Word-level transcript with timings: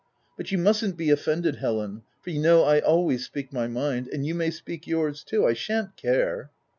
But 0.35 0.51
you 0.51 0.57
mustn't 0.57 0.97
be 0.97 1.11
offended, 1.11 1.57
Helen, 1.57 2.01
for 2.23 2.31
you 2.31 2.41
know 2.41 2.63
I 2.63 2.79
always 2.79 3.23
speak 3.23 3.53
my 3.53 3.67
mind; 3.67 4.07
and 4.11 4.25
you 4.25 4.33
may 4.33 4.49
speak 4.49 4.87
your's 4.87 5.23
too; 5.23 5.45
I 5.45 5.53
shan't 5.53 5.95
care." 5.95 6.49